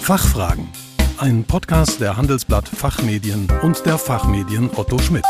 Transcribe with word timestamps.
Fachfragen. 0.00 0.66
Ein 1.18 1.44
Podcast 1.44 2.00
der 2.00 2.16
Handelsblatt 2.16 2.68
Fachmedien 2.68 3.46
und 3.62 3.84
der 3.86 3.96
Fachmedien 3.96 4.68
Otto 4.74 4.98
Schmidt. 4.98 5.24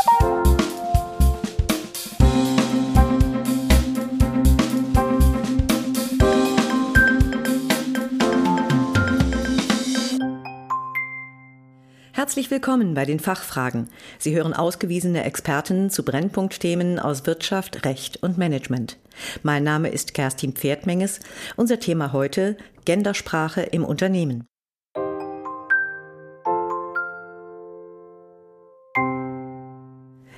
Herzlich 12.13 12.49
willkommen 12.49 12.93
bei 12.93 13.05
den 13.05 13.19
Fachfragen. 13.19 13.89
Sie 14.17 14.35
hören 14.35 14.53
ausgewiesene 14.53 15.25
Experten 15.25 15.89
zu 15.89 16.03
Brennpunktthemen 16.03 16.97
aus 16.97 17.27
Wirtschaft, 17.27 17.85
Recht 17.85 18.23
und 18.23 18.37
Management. 18.37 18.97
Mein 19.43 19.63
Name 19.63 19.89
ist 19.89 20.13
Kerstin 20.13 20.53
Pferdmenges. 20.53 21.19
Unser 21.55 21.79
Thema 21.79 22.13
heute 22.13 22.57
Gendersprache 22.85 23.61
im 23.61 23.83
Unternehmen. 23.83 24.47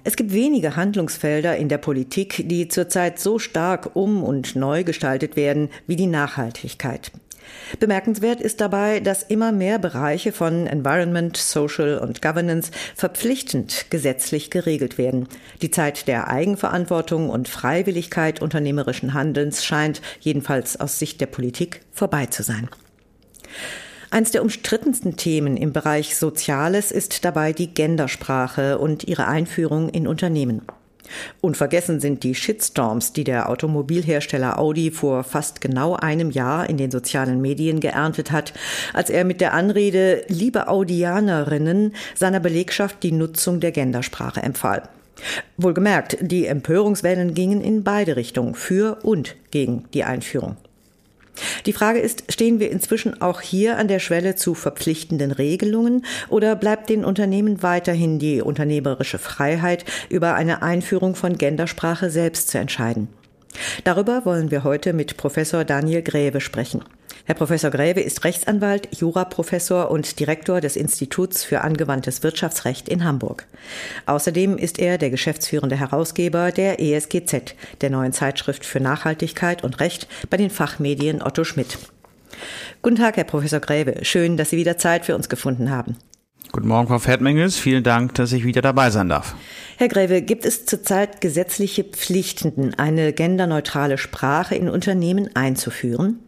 Es 0.06 0.18
gibt 0.18 0.34
wenige 0.34 0.76
Handlungsfelder 0.76 1.56
in 1.56 1.70
der 1.70 1.78
Politik, 1.78 2.50
die 2.50 2.68
zurzeit 2.68 3.20
so 3.20 3.40
stark 3.40 3.96
um 3.96 4.22
und 4.22 4.54
neu 4.56 4.84
gestaltet 4.84 5.38
werden 5.38 5.70
wie 5.88 5.96
die 5.96 6.08
Nachhaltigkeit. 6.08 7.12
Bemerkenswert 7.80 8.42
ist 8.42 8.60
dabei, 8.60 9.00
dass 9.00 9.24
immer 9.24 9.54
mehr 9.54 9.80
Bereiche 9.80 10.34
von 10.34 10.68
Environment, 10.68 11.36
Social 11.38 12.00
und 12.00 12.22
Governance 12.22 12.72
verpflichtend 12.96 13.86
gesetzlich 13.90 14.50
geregelt 14.50 14.98
werden. 14.98 15.28
Die 15.62 15.72
Zeit 15.72 16.08
der 16.08 16.28
Eigenverantwortung 16.28 17.30
und 17.30 17.48
Freiwilligkeit 17.48 18.42
unternehmerischen 18.42 19.14
Handelns 19.14 19.64
scheint, 19.64 20.02
jedenfalls 20.20 20.80
aus 20.80 21.00
Sicht 21.00 21.22
der 21.22 21.28
Politik, 21.28 21.82
vorbei 21.92 22.26
zu 22.26 22.44
sein. 22.44 22.70
Eines 24.14 24.30
der 24.30 24.44
umstrittensten 24.44 25.18
Themen 25.18 25.58
im 25.58 25.74
Bereich 25.74 26.16
Soziales 26.16 26.92
ist 26.92 27.26
dabei 27.26 27.52
die 27.52 27.74
Gendersprache 27.74 28.78
und 28.78 29.06
ihre 29.06 29.26
Einführung 29.26 29.90
in 29.90 30.06
Unternehmen. 30.06 30.62
Unvergessen 31.42 32.00
sind 32.00 32.22
die 32.22 32.36
Shitstorms, 32.36 33.14
die 33.14 33.24
der 33.24 33.50
Automobilhersteller 33.50 34.60
Audi 34.60 34.92
vor 34.92 35.24
fast 35.24 35.62
genau 35.62 35.96
einem 35.96 36.30
Jahr 36.30 36.70
in 36.70 36.78
den 36.78 36.92
sozialen 36.92 37.42
Medien 37.42 37.80
geerntet 37.80 38.32
hat, 38.32 38.54
als 38.94 39.10
er 39.10 39.24
mit 39.24 39.42
der 39.42 39.56
Anrede 39.56 40.26
Liebe 40.28 40.68
Audianerinnen 40.68 41.96
seiner 42.14 42.40
Belegschaft 42.40 43.02
die 43.02 43.14
Nutzung 43.14 43.62
der 43.62 43.72
Gendersprache 43.72 44.44
empfahl. 44.44 44.84
Wohlgemerkt, 45.58 46.18
die 46.22 46.46
Empörungswellen 46.46 47.34
gingen 47.34 47.62
in 47.62 47.84
beide 47.84 48.16
Richtungen, 48.16 48.54
für 48.54 49.00
und 49.02 49.36
gegen 49.50 49.86
die 49.96 50.04
Einführung. 50.04 50.58
Die 51.66 51.74
Frage 51.74 52.00
ist, 52.00 52.26
stehen 52.30 52.60
wir 52.60 52.72
inzwischen 52.72 53.22
auch 53.22 53.42
hier 53.42 53.78
an 53.78 53.88
der 53.88 54.00
Schwelle 54.00 54.36
zu 54.36 54.54
verpflichtenden 54.54 55.32
Regelungen 55.32 56.06
oder 56.30 56.56
bleibt 56.56 56.90
den 56.90 57.06
Unternehmen 57.06 57.64
weiterhin 57.64 58.20
die 58.20 58.42
unternehmerische 58.42 59.20
Freiheit, 59.20 59.86
über 60.10 60.36
eine 60.36 60.62
Einführung 60.62 61.16
von 61.16 61.38
Gendersprache 61.38 62.10
selbst 62.10 62.50
zu 62.50 62.58
entscheiden? 62.58 63.08
Darüber 63.84 64.26
wollen 64.26 64.52
wir 64.52 64.64
heute 64.64 64.94
mit 64.94 65.18
Professor 65.18 65.64
Daniel 65.66 66.02
Gräve 66.02 66.42
sprechen. 66.42 66.84
Herr 67.26 67.36
Professor 67.36 67.72
Gräve 67.72 68.02
ist 68.02 68.26
Rechtsanwalt, 68.26 68.90
Juraprofessor 69.00 69.90
und 69.90 70.20
Direktor 70.20 70.60
des 70.60 70.76
Instituts 70.76 71.44
für 71.44 71.62
angewandtes 71.62 72.22
Wirtschaftsrecht 72.22 72.90
in 72.90 73.06
Hamburg. 73.06 73.48
Außerdem 74.06 74.58
ist 74.58 74.78
er 74.78 74.98
der 74.98 75.10
geschäftsführende 75.10 75.78
Herausgeber 75.78 76.52
der 76.52 76.82
ESGZ, 76.82 77.56
der 77.80 77.90
neuen 77.90 78.12
Zeitschrift 78.12 78.66
für 78.66 78.82
Nachhaltigkeit 78.82 79.64
und 79.64 79.80
Recht 79.80 80.08
bei 80.30 80.36
den 80.36 80.50
Fachmedien 80.50 81.22
Otto 81.22 81.46
Schmidt. 81.46 81.78
Guten 82.82 82.98
Tag, 82.98 83.16
Herr 83.16 83.24
Professor 83.24 83.62
Gräve. 83.62 84.04
Schön, 84.04 84.36
dass 84.36 84.50
Sie 84.50 84.58
wieder 84.58 84.78
Zeit 84.78 85.06
für 85.06 85.16
uns 85.16 85.30
gefunden 85.30 85.70
haben. 85.70 85.96
Guten 86.52 86.68
Morgen, 86.68 86.88
Frau 86.88 87.00
Feldmengels. 87.00 87.58
Vielen 87.58 87.84
Dank, 87.84 88.14
dass 88.16 88.32
ich 88.32 88.44
wieder 88.44 88.62
dabei 88.62 88.92
sein 88.92 89.10
darf. 89.10 89.36
Herr 89.78 89.88
Gräve, 89.88 90.22
gibt 90.22 90.46
es 90.46 90.66
zurzeit 90.66 91.20
gesetzliche 91.22 91.84
Pflichten, 91.84 92.74
eine 92.76 93.14
genderneutrale 93.14 93.98
Sprache 93.98 94.56
in 94.56 94.70
Unternehmen 94.70 95.36
einzuführen? 95.36 96.20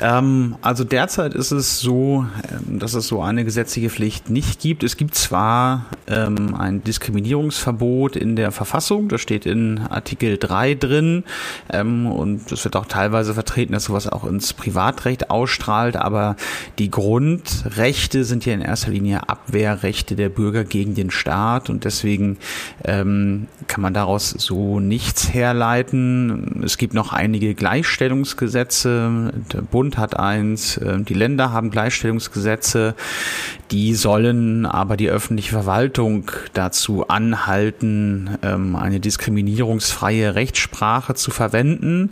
Ähm, 0.00 0.56
also 0.62 0.84
derzeit 0.84 1.34
ist 1.34 1.52
es 1.52 1.78
so, 1.78 2.26
ähm, 2.50 2.78
dass 2.78 2.94
es 2.94 3.06
so 3.06 3.22
eine 3.22 3.44
gesetzliche 3.44 3.88
Pflicht 3.88 4.30
nicht 4.30 4.60
gibt. 4.60 4.82
Es 4.82 4.96
gibt 4.96 5.14
zwar 5.14 5.86
ähm, 6.12 6.54
ein 6.54 6.84
Diskriminierungsverbot 6.84 8.16
in 8.16 8.36
der 8.36 8.52
Verfassung, 8.52 9.08
das 9.08 9.20
steht 9.20 9.46
in 9.46 9.78
Artikel 9.78 10.38
3 10.38 10.74
drin. 10.74 11.24
Ähm, 11.70 12.06
und 12.06 12.50
es 12.52 12.64
wird 12.64 12.76
auch 12.76 12.86
teilweise 12.86 13.34
vertreten, 13.34 13.72
dass 13.72 13.84
sowas 13.84 14.08
auch 14.08 14.24
ins 14.24 14.52
Privatrecht 14.52 15.30
ausstrahlt, 15.30 15.96
aber 15.96 16.36
die 16.78 16.90
Grundrechte 16.90 18.24
sind 18.24 18.44
ja 18.44 18.52
in 18.52 18.60
erster 18.60 18.90
Linie 18.90 19.28
Abwehrrechte 19.28 20.16
der 20.16 20.28
Bürger 20.28 20.64
gegen 20.64 20.94
den 20.94 21.10
Staat. 21.10 21.70
Und 21.70 21.84
deswegen 21.84 22.38
ähm, 22.84 23.48
kann 23.66 23.80
man 23.80 23.94
daraus 23.94 24.30
so 24.30 24.80
nichts 24.80 25.32
herleiten. 25.32 26.62
Es 26.64 26.76
gibt 26.76 26.94
noch 26.94 27.12
einige 27.12 27.54
Gleichstellungsgesetze. 27.54 29.32
Der 29.52 29.62
Bund 29.62 29.98
hat 29.98 30.18
eins, 30.18 30.78
ähm, 30.82 31.04
die 31.04 31.14
Länder 31.14 31.52
haben 31.52 31.70
Gleichstellungsgesetze, 31.70 32.94
die 33.70 33.94
sollen 33.94 34.66
aber 34.66 34.96
die 34.96 35.08
öffentliche 35.08 35.52
Verwaltung 35.52 36.01
dazu 36.52 37.08
anhalten, 37.08 38.38
ähm, 38.42 38.76
eine 38.76 39.00
diskriminierungsfreie 39.00 40.34
Rechtssprache 40.34 41.14
zu 41.14 41.30
verwenden. 41.30 42.10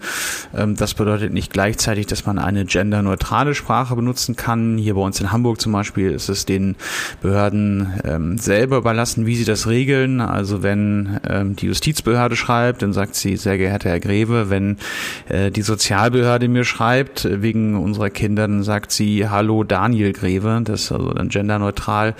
Ähm, 0.56 0.76
das 0.76 0.94
bedeutet 0.94 1.32
nicht 1.32 1.52
gleichzeitig, 1.52 2.06
dass 2.06 2.26
man 2.26 2.38
eine 2.38 2.64
genderneutrale 2.64 3.54
Sprache 3.54 3.96
benutzen 3.96 4.36
kann. 4.36 4.78
Hier 4.78 4.94
bei 4.94 5.00
uns 5.00 5.20
in 5.20 5.32
Hamburg 5.32 5.60
zum 5.60 5.72
Beispiel 5.72 6.10
ist 6.10 6.28
es 6.28 6.46
den 6.46 6.76
Behörden 7.20 8.38
selber 8.38 8.78
überlassen, 8.78 9.26
wie 9.26 9.36
sie 9.36 9.44
das 9.44 9.66
regeln. 9.66 10.20
Also 10.20 10.62
wenn 10.62 11.20
die 11.60 11.66
Justizbehörde 11.66 12.36
schreibt, 12.36 12.82
dann 12.82 12.92
sagt 12.92 13.14
sie, 13.14 13.36
sehr 13.36 13.58
geehrter 13.58 13.90
Herr 13.90 14.00
Greve, 14.00 14.50
wenn 14.50 14.76
äh, 15.28 15.50
die 15.50 15.62
Sozialbehörde 15.62 16.48
mir 16.48 16.64
schreibt, 16.64 17.28
wegen 17.30 17.76
unserer 17.76 18.10
Kinder, 18.10 18.42
dann 18.42 18.62
sagt 18.62 18.92
sie 18.92 19.28
Hallo 19.28 19.64
Daniel 19.64 20.12
Greve, 20.12 20.60
das 20.64 20.82
ist 20.82 20.92
also 20.92 21.12
dann 21.12 21.28
genderneutral. 21.28 22.14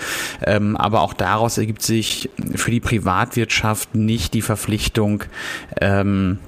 Ähm, 0.44 0.76
aber 0.76 1.00
auch 1.02 1.14
daraus 1.14 1.49
ergibt 1.58 1.82
sich 1.82 2.30
für 2.54 2.70
die 2.70 2.80
Privatwirtschaft 2.80 3.94
nicht 3.94 4.34
die 4.34 4.42
Verpflichtung, 4.42 5.24
ähm, 5.80 6.38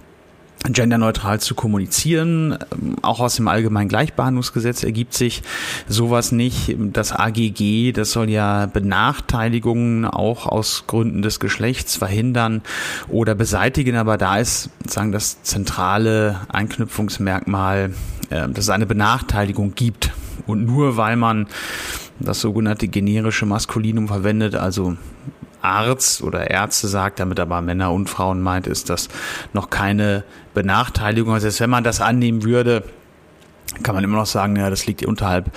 genderneutral 0.70 1.40
zu 1.40 1.54
kommunizieren. 1.54 2.58
Ähm, 2.72 2.96
auch 3.02 3.20
aus 3.20 3.36
dem 3.36 3.48
Allgemeinen 3.48 3.88
Gleichbehandlungsgesetz 3.88 4.84
ergibt 4.84 5.14
sich 5.14 5.42
sowas 5.88 6.32
nicht. 6.32 6.76
Das 6.78 7.12
AGG, 7.12 7.92
das 7.92 8.12
soll 8.12 8.30
ja 8.30 8.66
Benachteiligungen 8.66 10.04
auch 10.04 10.46
aus 10.46 10.84
Gründen 10.86 11.22
des 11.22 11.40
Geschlechts 11.40 11.96
verhindern 11.96 12.62
oder 13.08 13.34
beseitigen, 13.34 13.96
aber 13.96 14.18
da 14.18 14.38
ist 14.38 14.70
sagen 14.86 15.12
das 15.12 15.42
zentrale 15.42 16.40
Einknüpfungsmerkmal, 16.48 17.92
äh, 18.30 18.48
dass 18.48 18.64
es 18.64 18.70
eine 18.70 18.86
Benachteiligung 18.86 19.74
gibt. 19.74 20.12
Und 20.46 20.64
nur 20.64 20.96
weil 20.96 21.16
man 21.16 21.46
das 22.24 22.40
sogenannte 22.40 22.88
generische 22.88 23.46
Maskulinum 23.46 24.08
verwendet, 24.08 24.54
also 24.54 24.96
Arzt 25.62 26.22
oder 26.22 26.50
Ärzte 26.50 26.88
sagt, 26.88 27.20
damit 27.20 27.38
aber 27.38 27.60
Männer 27.60 27.92
und 27.92 28.10
Frauen 28.10 28.42
meint, 28.42 28.66
ist 28.66 28.90
das 28.90 29.08
noch 29.52 29.70
keine 29.70 30.24
Benachteiligung. 30.54 31.32
Also 31.34 31.48
wenn 31.60 31.70
man 31.70 31.84
das 31.84 32.00
annehmen 32.00 32.42
würde, 32.42 32.84
kann 33.82 33.94
man 33.94 34.04
immer 34.04 34.18
noch 34.18 34.26
sagen, 34.26 34.56
ja, 34.56 34.70
das 34.70 34.86
liegt 34.86 35.04
unterhalb 35.04 35.50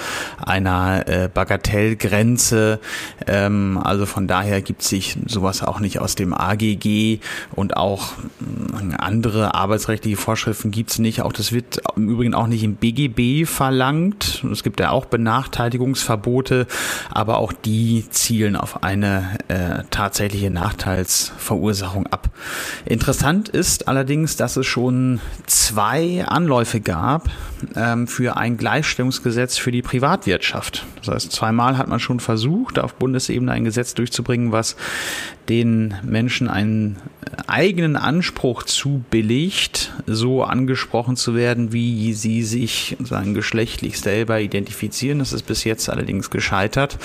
einer 0.44 1.08
äh, 1.08 1.30
Bagatellgrenze. 1.34 2.80
Ähm, 3.28 3.80
also 3.82 4.06
von 4.06 4.28
daher 4.28 4.62
gibt 4.62 4.82
sich 4.82 5.18
sowas 5.26 5.62
auch 5.64 5.80
nicht 5.80 6.00
aus 6.00 6.16
dem 6.16 6.34
AGG 6.34 7.20
und 7.54 7.78
auch 7.78 8.14
äh, 8.14 8.96
andere 8.98 9.54
arbeitsrechtliche 9.54 10.18
Vorschriften 10.18 10.72
gibt's 10.72 11.00
nicht. 11.00 11.22
Auch 11.22 11.34
das 11.34 11.52
wird 11.52 11.82
im 11.96 12.10
Übrigen 12.10 12.34
auch 12.34 12.48
nicht 12.48 12.64
im 12.64 12.76
BGB 12.76 13.48
verlangt. 13.48 14.44
Es 14.52 14.64
gibt 14.64 14.80
ja 14.80 14.92
auch 14.92 15.06
Benachteiligungsverbote, 15.06 16.68
aber 17.12 17.38
auch 17.38 17.54
die 17.54 18.06
zielen 18.10 18.56
auf 18.56 18.84
eine 18.84 19.38
äh, 19.48 19.84
tatsächliche 19.90 20.50
Nachteilsverursachung 20.50 22.08
ab. 22.08 22.30
Interessant 22.86 23.50
ist 23.50 23.88
allerdings, 23.88 24.36
dass 24.36 24.58
es 24.58 24.66
schon 24.66 25.20
zwei 25.46 26.26
Anläufe 26.26 26.82
gab, 26.82 27.30
ähm, 27.76 28.08
für 28.16 28.38
ein 28.38 28.56
Gleichstellungsgesetz 28.56 29.58
für 29.58 29.74
die 29.74 29.82
Privatwirtschaft. 29.82 30.86
Das 31.04 31.14
heißt, 31.14 31.34
zweimal 31.34 31.78
hat 31.78 31.90
man 31.90 32.00
schon 32.00 32.22
versucht, 32.22 32.80
auf 32.80 32.94
Bundesebene 32.94 33.52
ein 33.52 33.66
Gesetz 33.66 33.94
durchzubringen, 33.94 34.54
was 34.54 34.78
den 35.50 35.96
Menschen 36.02 36.48
einen 36.48 36.96
eigenen 37.46 37.98
Anspruch 37.98 38.64
zu 38.64 39.04
billigt, 39.12 39.94
so 40.08 40.46
angesprochen 40.46 41.18
zu 41.18 41.36
werden, 41.36 41.74
wie 41.74 42.14
sie 42.14 42.44
sich 42.44 42.96
sagen, 43.04 43.34
geschlechtlich 43.34 44.00
selber 44.00 44.40
identifizieren. 44.40 45.20
Das 45.20 45.34
ist 45.34 45.44
bis 45.44 45.66
jetzt 45.66 45.90
allerdings 45.90 46.30
gescheitert. 46.30 46.98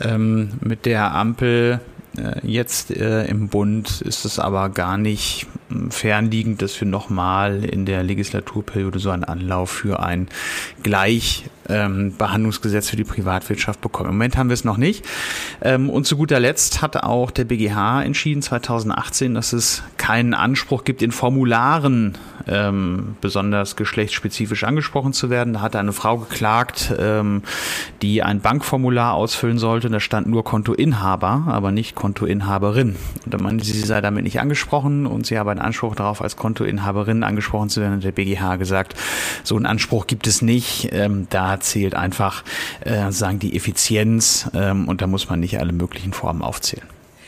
Ähm, 0.00 0.50
mit 0.60 0.86
der 0.86 1.16
Ampel 1.16 1.80
äh, 2.16 2.46
jetzt 2.46 2.92
äh, 2.92 3.26
im 3.26 3.48
Bund 3.48 4.02
ist 4.02 4.24
es 4.24 4.38
aber 4.38 4.68
gar 4.68 4.98
nicht 4.98 5.48
fernliegend, 5.90 6.62
dass 6.62 6.80
wir 6.80 6.88
nochmal 6.88 7.64
in 7.64 7.86
der 7.86 8.02
Legislaturperiode 8.02 8.98
so 8.98 9.10
einen 9.10 9.24
Anlauf 9.24 9.70
für 9.70 10.00
ein 10.00 10.28
gleich 10.82 11.44
ähm, 11.68 12.14
Behandlungsgesetz 12.16 12.88
für 12.88 12.96
die 12.96 13.04
Privatwirtschaft 13.04 13.80
bekommen. 13.80 14.10
Im 14.10 14.16
Moment 14.16 14.36
haben 14.36 14.48
wir 14.48 14.54
es 14.54 14.64
noch 14.64 14.76
nicht. 14.76 15.04
Ähm, 15.62 15.90
und 15.90 16.06
zu 16.06 16.16
guter 16.16 16.40
Letzt 16.40 16.82
hat 16.82 16.96
auch 17.02 17.30
der 17.30 17.44
BGH 17.44 18.02
entschieden 18.02 18.42
2018, 18.42 19.34
dass 19.34 19.52
es 19.52 19.82
keinen 19.96 20.34
Anspruch 20.34 20.84
gibt, 20.84 21.02
in 21.02 21.12
Formularen 21.12 22.18
ähm, 22.46 23.16
besonders 23.20 23.76
geschlechtsspezifisch 23.76 24.64
angesprochen 24.64 25.12
zu 25.12 25.30
werden. 25.30 25.54
Da 25.54 25.60
hat 25.60 25.76
eine 25.76 25.92
Frau 25.92 26.18
geklagt, 26.18 26.94
ähm, 26.98 27.42
die 28.02 28.22
ein 28.22 28.40
Bankformular 28.40 29.14
ausfüllen 29.14 29.58
sollte. 29.58 29.88
Da 29.88 30.00
stand 30.00 30.26
nur 30.26 30.44
Kontoinhaber, 30.44 31.44
aber 31.46 31.72
nicht 31.72 31.94
Kontoinhaberin. 31.94 32.96
Und 33.24 33.34
da 33.34 33.38
meinte 33.38 33.64
sie, 33.64 33.72
sie 33.72 33.86
sei 33.86 34.00
damit 34.00 34.24
nicht 34.24 34.40
angesprochen 34.40 35.06
und 35.06 35.26
sie 35.26 35.38
habe 35.38 35.50
einen 35.50 35.60
Anspruch 35.60 35.94
darauf, 35.94 36.20
als 36.20 36.36
Kontoinhaberin 36.36 37.22
angesprochen 37.22 37.70
zu 37.70 37.80
werden. 37.80 37.94
Und 37.94 38.04
der 38.04 38.12
BGH 38.12 38.56
gesagt, 38.56 38.94
so 39.42 39.56
einen 39.56 39.66
Anspruch 39.66 40.06
gibt 40.06 40.26
es 40.26 40.42
nicht. 40.42 40.90
Ähm, 40.92 41.26
da 41.30 41.53
zählt 41.60 41.94
einfach, 41.94 42.44
äh, 42.80 43.10
sagen 43.10 43.38
die 43.38 43.56
Effizienz 43.56 44.48
ähm, 44.54 44.88
und 44.88 45.02
da 45.02 45.06
muss 45.06 45.28
man 45.28 45.40
nicht 45.40 45.58
alle 45.58 45.72
möglichen 45.72 46.12
Formen 46.12 46.42
aufzählen. 46.42 46.86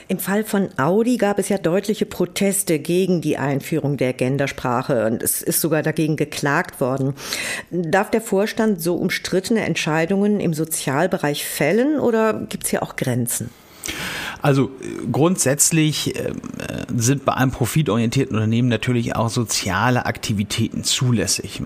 Im 0.08 0.20
Fall 0.20 0.44
von 0.44 0.68
Audi 0.78 1.16
gab 1.16 1.40
es 1.40 1.48
ja 1.48 1.58
deutliche 1.58 2.06
Proteste 2.06 2.78
gegen 2.78 3.20
die 3.20 3.38
Einführung 3.38 3.96
der 3.96 4.12
Gendersprache 4.12 5.06
und 5.06 5.20
es 5.20 5.42
ist 5.42 5.60
sogar 5.60 5.82
dagegen 5.82 6.14
geklagt 6.16 6.80
worden. 6.80 7.14
Darf 7.70 8.12
der 8.12 8.20
Vorstand 8.20 8.80
so 8.80 8.94
umstrittene 8.94 9.64
Entscheidungen 9.64 10.38
im 10.38 10.54
Sozialbereich 10.54 11.44
fällen 11.44 11.98
oder 11.98 12.34
gibt 12.48 12.64
es 12.64 12.70
hier 12.70 12.84
auch 12.84 12.94
Grenzen? 12.94 13.50
Also 14.42 14.70
grundsätzlich 15.10 16.14
äh, 16.16 16.32
sind 16.94 17.24
bei 17.24 17.34
einem 17.34 17.50
profitorientierten 17.50 18.36
Unternehmen 18.36 18.68
natürlich 18.68 19.16
auch 19.16 19.28
soziale 19.28 20.06
Aktivitäten 20.06 20.84
zulässig. 20.84 21.62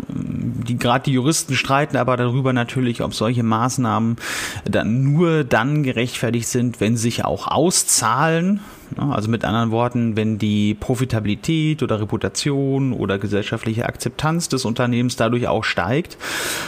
Die, 0.66 0.78
Gerade 0.78 1.04
die 1.04 1.12
Juristen 1.12 1.54
streiten 1.54 1.96
aber 1.96 2.16
darüber 2.16 2.52
natürlich, 2.52 3.02
ob 3.02 3.14
solche 3.14 3.42
Maßnahmen 3.42 4.16
dann 4.64 5.02
nur 5.02 5.44
dann 5.44 5.82
gerechtfertigt 5.82 6.48
sind, 6.48 6.80
wenn 6.80 6.96
sich 6.96 7.24
auch 7.24 7.46
auszahlen. 7.46 8.60
Also 8.96 9.30
mit 9.30 9.44
anderen 9.44 9.70
Worten, 9.70 10.16
wenn 10.16 10.38
die 10.38 10.74
Profitabilität 10.74 11.82
oder 11.82 12.00
Reputation 12.00 12.92
oder 12.92 13.18
gesellschaftliche 13.18 13.86
Akzeptanz 13.86 14.48
des 14.48 14.64
Unternehmens 14.64 15.14
dadurch 15.14 15.46
auch 15.46 15.62
steigt 15.62 16.18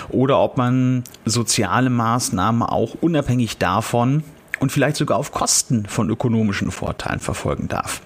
oder 0.09 0.39
ob 0.39 0.57
man 0.57 1.03
soziale 1.25 1.91
Maßnahmen 1.91 2.63
auch 2.63 2.95
unabhängig 3.01 3.59
davon 3.59 4.23
und 4.61 4.71
vielleicht 4.71 4.97
sogar 4.97 5.19
auf 5.19 5.33
Kosten 5.33 5.87
von 5.87 6.09
ökonomischen 6.11 6.71
Vorteilen 6.71 7.19
verfolgen 7.19 7.67
darf. 7.67 8.01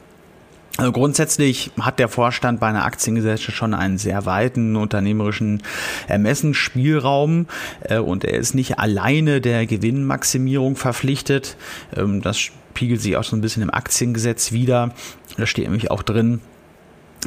Also 0.77 0.93
grundsätzlich 0.93 1.71
hat 1.81 1.99
der 1.99 2.09
Vorstand 2.09 2.61
bei 2.61 2.67
einer 2.69 2.85
Aktiengesellschaft 2.85 3.57
schon 3.57 3.73
einen 3.73 3.97
sehr 3.97 4.27
weiten 4.27 4.77
unternehmerischen 4.77 5.63
Ermessensspielraum 6.07 7.47
äh, 7.83 7.99
und 7.99 8.25
er 8.25 8.39
ist 8.39 8.55
nicht 8.55 8.79
alleine 8.79 9.41
der 9.41 9.67
Gewinnmaximierung 9.67 10.77
verpflichtet. 10.77 11.57
Ähm, 11.97 12.21
das 12.21 12.39
spiegelt 12.39 13.01
sich 13.01 13.17
auch 13.17 13.25
so 13.25 13.37
ein 13.37 13.41
bisschen 13.41 13.63
im 13.63 13.73
Aktiengesetz 13.73 14.53
wieder. 14.53 14.95
Da 15.39 15.47
steht 15.47 15.65
nämlich 15.65 15.91
auch 15.91 16.03
drin, 16.03 16.41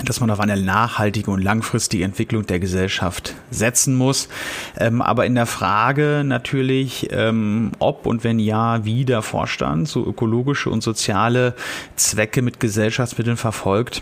dass 0.06 0.19
man 0.19 0.30
auf 0.30 0.40
eine 0.40 0.60
nachhaltige 0.60 1.31
und 1.31 1.42
langfristige 1.42 2.04
Entwicklung 2.04 2.46
der 2.46 2.60
Gesellschaft 2.60 3.36
setzen 3.51 3.96
muss. 3.96 4.30
Ähm, 4.78 5.01
aber 5.01 5.25
in 5.25 5.36
der 5.36 5.46
Frage 5.46 6.24
natürlich, 6.25 7.10
ähm, 7.12 7.72
ob 7.80 8.06
und 8.06 8.24
wenn 8.24 8.40
ja, 8.40 8.86
wie 8.86 9.06
der 9.06 9.22
Vorstand 9.22 9.88
so 9.88 10.06
ökologische 10.06 10.69
und 10.69 10.81
soziale 10.81 11.54
Zwecke 11.96 12.42
mit 12.42 12.60
Gesellschaftsmitteln 12.60 13.38
verfolgt, 13.38 14.01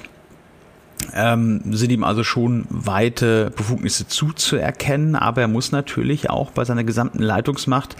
ähm, 1.13 1.61
sind 1.71 1.91
ihm 1.91 2.03
also 2.03 2.23
schon 2.23 2.65
weite 2.69 3.51
Befugnisse 3.55 4.07
zuzuerkennen, 4.07 5.15
aber 5.15 5.41
er 5.41 5.47
muss 5.47 5.71
natürlich 5.71 6.29
auch 6.29 6.51
bei 6.51 6.65
seiner 6.65 6.83
gesamten 6.83 7.21
Leitungsmacht 7.21 7.95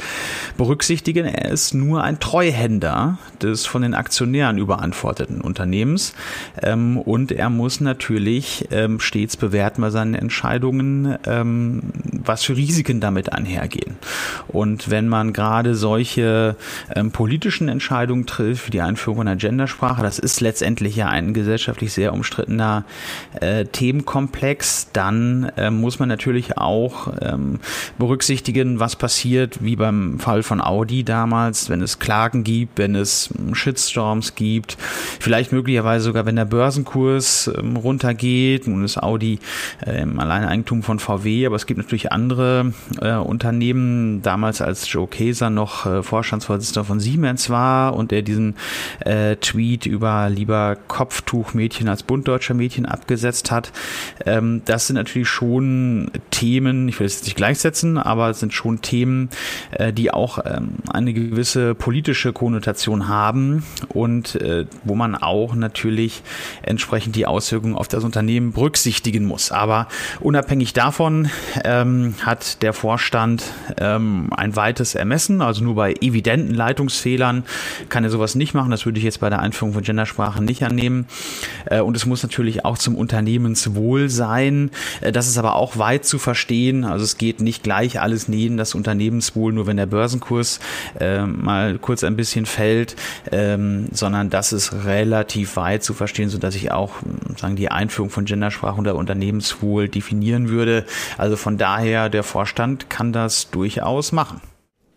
berücksichtigen, 0.57 1.25
er 1.25 1.51
ist 1.51 1.73
nur 1.73 2.03
ein 2.03 2.19
Treuhänder 2.19 3.17
des 3.41 3.65
von 3.65 3.81
den 3.81 3.93
Aktionären 3.93 4.57
überantworteten 4.57 5.41
Unternehmens 5.41 6.13
ähm, 6.61 6.97
und 6.97 7.31
er 7.31 7.49
muss 7.49 7.79
natürlich 7.79 8.67
ähm, 8.71 8.99
stets 8.99 9.37
bewerten 9.37 9.81
bei 9.81 9.89
seinen 9.89 10.15
Entscheidungen, 10.15 11.17
ähm, 11.25 11.83
was 12.11 12.43
für 12.43 12.55
Risiken 12.55 12.99
damit 12.99 13.31
einhergehen. 13.31 13.97
Und 14.47 14.89
wenn 14.89 15.07
man 15.07 15.33
gerade 15.33 15.75
solche 15.75 16.55
ähm, 16.95 17.11
politischen 17.11 17.69
Entscheidungen 17.69 18.25
trifft, 18.25 18.67
wie 18.67 18.71
die 18.71 18.81
Einführung 18.81 19.21
einer 19.21 19.35
Gendersprache, 19.35 20.01
das 20.01 20.19
ist 20.19 20.41
letztendlich 20.41 20.95
ja 20.95 21.07
ein 21.07 21.33
gesellschaftlich 21.33 21.93
sehr 21.93 22.13
umstrittener 22.13 22.85
äh, 23.39 23.65
Themenkomplex, 23.65 24.89
dann 24.93 25.51
äh, 25.57 25.69
muss 25.69 25.99
man 25.99 26.09
natürlich 26.09 26.57
auch 26.57 27.13
ähm, 27.21 27.59
berücksichtigen, 27.97 28.79
was 28.79 28.95
passiert, 28.95 29.63
wie 29.63 29.75
beim 29.75 30.19
Fall 30.19 30.43
von 30.43 30.61
Audi 30.61 31.03
damals, 31.03 31.69
wenn 31.69 31.81
es 31.81 31.99
Klagen 31.99 32.43
gibt, 32.43 32.77
wenn 32.77 32.95
es 32.95 33.29
ähm, 33.37 33.55
Shitstorms 33.55 34.35
gibt, 34.35 34.77
vielleicht 35.19 35.51
möglicherweise 35.51 36.05
sogar, 36.05 36.25
wenn 36.25 36.35
der 36.35 36.45
Börsenkurs 36.45 37.51
ähm, 37.57 37.75
runtergeht. 37.75 38.67
Nun 38.67 38.83
ist 38.83 38.97
Audi 38.97 39.39
äh, 39.85 40.01
im 40.01 40.19
Alleineigentum 40.19 40.83
von 40.83 40.99
VW, 40.99 41.45
aber 41.45 41.55
es 41.55 41.65
gibt 41.65 41.77
natürlich 41.77 42.11
andere 42.11 42.73
äh, 43.01 43.15
Unternehmen. 43.15 44.21
Damals, 44.21 44.61
als 44.61 44.91
Joe 44.91 45.07
Kaeser 45.07 45.49
noch 45.49 45.85
äh, 45.85 46.03
Vorstandsvorsitzender 46.03 46.85
von 46.85 46.99
Siemens 46.99 47.49
war 47.49 47.95
und 47.95 48.11
der 48.11 48.21
diesen 48.21 48.55
äh, 48.99 49.35
Tweet 49.35 49.85
über 49.85 50.29
lieber 50.29 50.77
Kopftuchmädchen 50.87 51.87
als 51.89 52.03
buntdeutscher 52.03 52.53
Mädchen 52.53 52.85
abgesetzt 52.87 53.51
hat. 53.51 53.71
Ähm, 54.25 54.61
das 54.65 54.87
sind 54.87 54.95
natürlich 54.95 55.27
schon 55.27 56.11
Themen, 56.31 56.87
ich 56.87 56.99
will 56.99 57.07
es 57.07 57.15
jetzt 57.15 57.25
nicht 57.25 57.37
gleichsetzen, 57.37 57.97
aber 57.97 58.29
es 58.29 58.39
sind 58.39 58.53
schon 58.53 58.81
Themen, 58.81 59.29
äh, 59.71 59.93
die 59.93 60.11
auch 60.11 60.39
ähm, 60.45 60.75
eine 60.91 61.13
gewisse 61.13 61.75
politische 61.75 62.33
Konnotation 62.33 63.07
haben 63.07 63.63
und 63.89 64.35
äh, 64.35 64.65
wo 64.83 64.95
man 64.95 65.15
auch 65.15 65.55
natürlich 65.55 66.23
entsprechend 66.63 67.15
die 67.15 67.25
Auswirkungen 67.25 67.75
auf 67.75 67.87
das 67.87 68.03
Unternehmen 68.03 68.53
berücksichtigen 68.53 69.25
muss. 69.25 69.51
Aber 69.51 69.87
unabhängig 70.19 70.73
davon 70.73 71.29
ähm, 71.63 72.15
hat 72.21 72.61
der 72.61 72.73
Vorstand 72.73 73.43
ähm, 73.79 74.29
ein 74.35 74.55
weites 74.55 74.95
Ermessen, 74.95 75.41
also 75.41 75.63
nur 75.63 75.75
bei 75.75 75.93
evidenten 76.01 76.53
Leitungsfehlern 76.53 77.43
kann 77.89 78.03
er 78.03 78.09
sowas 78.09 78.35
nicht 78.35 78.53
machen. 78.53 78.71
Das 78.71 78.85
würde 78.85 78.97
ich 78.97 79.03
jetzt 79.03 79.19
bei 79.19 79.29
der 79.29 79.39
Einführung 79.39 79.73
von 79.73 79.83
Gendersprache 79.83 80.43
nicht 80.43 80.63
annehmen. 80.63 81.07
Äh, 81.65 81.81
und 81.81 81.95
es 81.95 82.05
muss 82.05 82.23
natürlich 82.23 82.65
auch 82.65 82.76
zum 82.77 82.95
Unternehmenswohl 82.95 84.09
sein. 84.09 84.71
Äh, 85.01 85.11
das 85.11 85.27
ist 85.27 85.37
aber 85.37 85.55
auch 85.55 85.77
weit 85.77 86.05
zu 86.05 86.19
verstehen. 86.19 86.83
Also 86.83 87.03
es 87.03 87.17
geht 87.17 87.41
nicht 87.41 87.63
gleich 87.63 87.99
alles 87.99 88.27
neben 88.27 88.57
das 88.57 88.75
Unternehmenswohl, 88.75 89.53
nur 89.53 89.67
wenn 89.67 89.77
der 89.77 89.85
Börsenkurs 89.85 90.59
äh, 90.99 91.25
mal 91.25 91.77
kurz 91.79 92.03
ein 92.03 92.15
bisschen 92.15 92.45
fällt, 92.45 92.95
ähm, 93.31 93.87
sondern 93.91 94.29
das 94.29 94.53
ist 94.53 94.85
relativ 94.85 95.55
weit 95.55 95.83
zu 95.83 95.93
verstehen, 95.93 96.29
so 96.29 96.37
dass 96.37 96.55
ich 96.55 96.71
auch 96.71 96.95
sagen 97.37 97.55
die 97.55 97.69
Einführung 97.69 98.09
von 98.09 98.25
Gendersprache 98.25 98.77
unter 98.77 98.95
Unternehmenswohl 98.95 99.89
definieren 99.89 100.49
würde. 100.49 100.85
Also 101.17 101.35
von 101.35 101.57
daher 101.57 102.09
der 102.09 102.23
Vorstand 102.23 102.89
kann 102.89 103.13
das 103.13 103.49
durchaus 103.51 104.11
machen. 104.11 104.41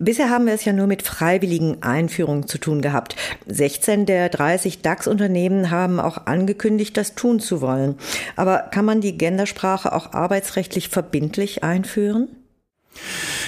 Bisher 0.02 0.30
haben 0.30 0.47
wir 0.47 0.54
es 0.54 0.64
ja 0.64 0.73
nur 0.73 0.87
mit 0.87 1.02
freiwilligen 1.02 1.83
Einführungen 1.83 2.49
zu 2.49 2.57
tun 2.57 2.80
gehabt. 2.80 3.16
16 3.49 4.07
der 4.07 4.30
30 4.30 4.80
DAX-Unternehmen 4.80 5.71
haben 5.71 6.00
auch 6.00 6.26
angekündigt, 6.26 6.97
das 6.97 7.14
tun 7.14 7.38
zu 7.38 7.61
wollen. 7.61 7.97
Aber 8.35 8.61
kann 8.71 8.87
man 8.87 9.02
die 9.02 9.19
Gendersprache 9.19 9.92
auch 9.92 10.14
arbeitsrechtlich 10.14 10.88
verbindlich 10.88 11.64
einführen? 11.64 12.28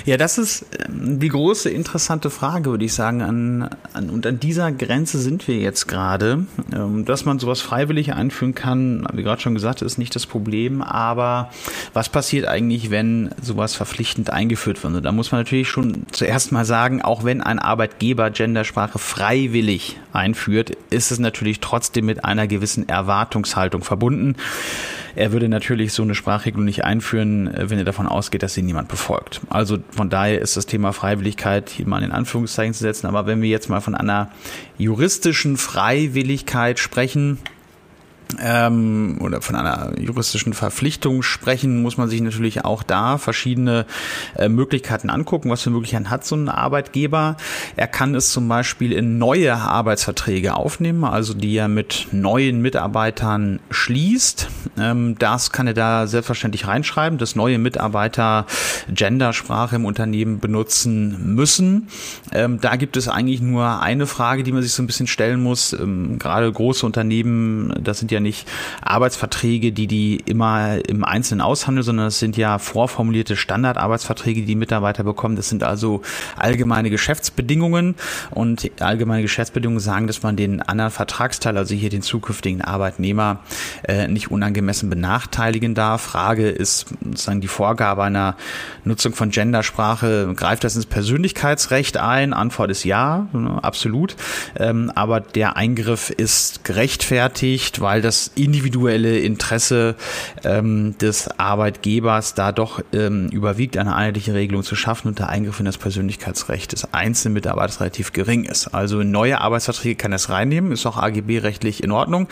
Ja, 0.05 0.17
das 0.17 0.39
ist 0.39 0.67
ähm, 0.87 1.21
die 1.21 1.29
große 1.29 1.71
interessante 1.71 2.31
Frage, 2.31 2.71
würde 2.71 2.85
ich 2.85 2.93
sagen. 2.93 3.23
An, 3.23 3.71
an, 3.93 4.11
und 4.11 4.27
an 4.27 4.41
dieser 4.41 4.73
Grenze 4.73 5.19
sind 5.19 5.47
wir 5.47 5.57
jetzt 5.57 5.87
gerade. 5.87 6.47
Ähm, 6.75 7.05
dass 7.05 7.25
man 7.25 7.39
sowas 7.39 7.61
freiwillig 7.61 8.13
einführen 8.13 8.55
kann, 8.55 9.07
wie 9.13 9.23
gerade 9.23 9.41
schon 9.41 9.55
gesagt, 9.55 9.83
ist 9.83 9.99
nicht 9.99 10.15
das 10.15 10.27
Problem. 10.27 10.83
Aber 10.83 11.51
was 11.93 12.09
passiert 12.09 12.47
eigentlich, 12.47 12.91
wenn 12.91 13.31
sowas 13.41 13.75
verpflichtend 13.75 14.31
eingeführt 14.31 14.83
wird? 14.83 15.05
Da 15.05 15.13
muss 15.13 15.31
man 15.31 15.41
natürlich 15.41 15.69
schon 15.69 16.05
zuerst 16.11 16.53
mal 16.53 16.65
sagen, 16.65 17.03
auch 17.03 17.25
wenn 17.25 17.41
ein 17.41 17.59
Arbeitgeber 17.59 18.31
Gendersprache 18.31 18.99
freiwillig 18.99 19.99
einführt, 20.13 20.71
ist 20.91 21.13
es 21.13 21.19
natürlich 21.19 21.61
trotzdem 21.61 22.07
mit 22.07 22.25
einer 22.25 22.47
gewissen 22.47 22.89
Erwartungshaltung 22.89 23.85
verbunden. 23.85 24.37
Er 25.15 25.33
würde 25.33 25.49
natürlich 25.49 25.93
so 25.93 26.03
eine 26.03 26.15
Sprachregelung 26.15 26.65
nicht 26.65 26.85
einführen, 26.85 27.53
äh, 27.53 27.71
wenn 27.71 27.79
er 27.79 27.85
davon 27.85 28.07
ausgeht, 28.07 28.43
dass 28.43 28.55
sie 28.55 28.63
niemand 28.63 28.89
befolgt. 28.89 29.41
Also 29.51 29.79
von 29.95 30.09
daher 30.09 30.41
ist 30.41 30.57
das 30.57 30.67
Thema 30.67 30.93
Freiwilligkeit 30.93 31.69
hier 31.69 31.87
mal 31.87 32.03
in 32.03 32.13
Anführungszeichen 32.13 32.73
zu 32.73 32.81
setzen. 32.81 33.07
Aber 33.07 33.27
wenn 33.27 33.43
wir 33.43 33.49
jetzt 33.51 33.69
mal 33.69 33.81
von 33.81 33.95
einer 33.95 34.31
juristischen 34.79 35.57
Freiwilligkeit 35.57 36.79
sprechen, 36.79 37.39
ähm, 38.41 39.19
oder 39.21 39.43
von 39.43 39.57
einer 39.57 39.99
juristischen 39.99 40.53
Verpflichtung 40.53 41.23
sprechen, 41.23 41.83
muss 41.83 41.97
man 41.97 42.09
sich 42.09 42.21
natürlich 42.21 42.65
auch 42.65 42.83
da 42.83 43.19
verschiedene 43.19 43.87
äh, 44.37 44.49
Möglichkeiten 44.49 45.11
angucken. 45.11 45.51
Was 45.51 45.63
für 45.63 45.71
Möglichkeiten 45.71 46.11
hat 46.11 46.25
so 46.25 46.37
ein 46.37 46.49
Arbeitgeber? 46.49 47.37
Er 47.77 47.87
kann 47.87 48.15
es 48.15 48.31
zum 48.31 48.49
Beispiel 48.49 48.93
in 48.93 49.19
neue 49.19 49.55
Arbeitsverträge 49.55 50.55
aufnehmen, 50.55 51.05
also 51.05 51.35
die 51.35 51.57
er 51.57 51.69
mit 51.69 52.09
neuen 52.13 52.63
Mitarbeitern 52.63 53.61
schließt. 53.71 54.49
Ähm, 54.79 55.17
das 55.19 55.53
kann 55.53 55.67
er 55.67 55.75
da 55.75 56.07
selbstverständlich 56.07 56.67
reinschreiben, 56.67 57.19
dass 57.19 57.37
neue 57.37 57.59
Mitarbeiter 57.59 58.47
Gendersprache 58.89 59.77
im 59.77 59.85
Unternehmen 59.85 60.39
benutzen 60.39 61.35
müssen. 61.35 61.89
Ähm, 62.33 62.61
da 62.61 62.77
gibt 62.77 62.97
es 62.97 63.09
eigentlich 63.09 63.41
nur 63.41 63.81
eine 63.81 64.07
Frage, 64.07 64.43
die 64.43 64.53
man 64.53 64.63
sich 64.63 64.73
so 64.73 64.83
ein 64.83 64.87
bisschen 64.87 65.07
stellen 65.07 65.43
muss. 65.43 65.73
Ähm, 65.73 66.19
gerade 66.19 66.51
große 66.51 66.85
Unternehmen, 66.87 67.75
das 67.83 67.99
sind 67.99 68.11
ja 68.11 68.21
nicht 68.23 68.49
Arbeitsverträge, 68.81 69.73
die 69.73 69.87
die 69.87 70.17
immer 70.25 70.79
im 70.89 71.05
Einzelnen 71.05 71.41
aushandeln, 71.41 71.85
sondern 71.85 72.07
das 72.07 72.19
sind 72.19 72.37
ja 72.37 72.59
vorformulierte 72.59 73.37
Standardarbeitsverträge, 73.37 74.41
die 74.41 74.47
die 74.47 74.55
Mitarbeiter 74.55 75.05
bekommen. 75.05 75.37
Das 75.37 75.49
sind 75.49 75.63
also 75.63 76.03
allgemeine 76.37 76.91
Geschäftsbedingungen 76.91 77.95
und 78.31 78.71
allgemeine 78.81 79.23
Geschäftsbedingungen 79.23 79.81
sagen, 79.81 80.07
dass 80.07 80.23
man 80.23 80.37
den 80.37 80.63
anderen 80.63 80.91
Vertragsteil, 80.91 81.57
also 81.57 81.75
hier 81.75 81.91
den 81.91 82.03
zukünftigen 82.03 82.63
Arbeitnehmer, 82.63 83.41
äh, 83.89 84.09
nicht 84.09 84.31
unangemessen 84.31 84.91
benachteiligen 84.91 85.75
darf. 85.75 86.03
Frage 86.03 86.49
ist 86.49 86.87
sozusagen 87.03 87.41
die 87.41 87.49
Vorgabe 87.49 88.05
einer 88.05 88.37
Nutzung 88.85 89.15
von 89.15 89.31
Gendersprache, 89.31 90.33
greift 90.37 90.65
das 90.65 90.77
ins 90.77 90.87
Persönlichkeitsrecht 90.87 91.97
ein? 91.97 92.33
Antwort 92.33 92.71
ist 92.71 92.85
ja, 92.85 93.27
absolut. 93.63 94.17
Ähm, 94.59 94.93
aber 94.95 95.21
der 95.21 95.57
Eingriff 95.57 96.11
ist 96.11 96.65
gerechtfertigt, 96.65 97.81
weil 97.81 98.02
das 98.03 98.31
individuelle 98.35 99.19
Interesse 99.21 99.97
ähm, 100.45 100.97
des 100.99 101.29
Arbeitgebers 101.39 102.35
da 102.35 102.53
doch 102.53 102.81
ähm, 102.93 103.29
überwiegt, 103.29 103.77
eine 103.77 103.95
einheitliche 103.95 104.35
Regelung 104.35 104.63
zu 104.63 104.77
schaffen 104.77 105.09
und 105.09 105.19
der 105.19 105.29
Eingriff 105.29 105.59
in 105.59 105.65
das 105.65 105.79
Persönlichkeitsrecht 105.79 106.73
des 106.73 106.93
einzelnen 106.93 107.35
Mitarbeiters 107.35 107.81
relativ 107.81 108.13
gering 108.13 108.45
ist. 108.45 108.69
Also 108.69 109.03
neue 109.03 109.41
Arbeitsverträge 109.41 109.97
kann 109.97 110.13
es 110.13 110.29
reinnehmen, 110.29 110.73
ist 110.73 110.87
auch 110.87 110.97
AGB-rechtlich 110.97 111.83
in 111.83 111.93
Ordnung. 111.93 112.29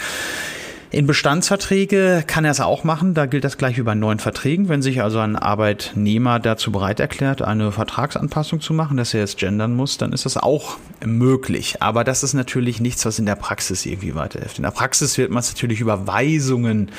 In 0.93 1.07
Bestandsverträge 1.07 2.25
kann 2.27 2.45
er 2.45 2.51
es 2.51 2.59
auch 2.59 2.83
machen. 2.83 3.15
Da 3.15 3.27
gilt 3.27 3.45
das 3.45 3.57
gleich 3.57 3.79
wie 3.79 3.83
bei 3.83 3.95
neuen 3.95 4.19
Verträgen. 4.19 4.69
Wenn 4.69 4.83
sich 4.83 5.03
also 5.03 5.21
ein 5.21 5.37
Arbeitnehmer 5.37 6.41
dazu 6.41 6.73
bereit 6.73 6.99
erklärt, 6.99 7.43
eine 7.43 7.71
Vertragsanpassung 7.71 8.61
zu 8.61 8.75
machen, 8.75 8.97
dass 8.97 9.15
er 9.15 9.21
jetzt 9.21 9.39
gendern 9.39 9.77
muss, 9.77 9.99
dann 9.99 10.13
ist 10.13 10.27
das 10.27 10.37
auch 10.37 10.79
möglich. 11.05 11.81
Aber 11.81 12.03
das 12.03 12.25
ist 12.25 12.35
natürlich 12.35 12.81
nichts, 12.81 13.07
was 13.07 13.21
in 13.21 13.27
der 13.27 13.37
Praxis 13.37 13.87
irgendwie 13.87 14.17
weiterhilft. 14.17 14.59
In 14.59 14.65
der 14.65 14.73
Praxis 14.73 15.17
wird 15.17 15.31
man 15.31 15.39
es 15.39 15.53
natürlich 15.53 15.81
über 15.81 16.09
Weisungen 16.09 16.91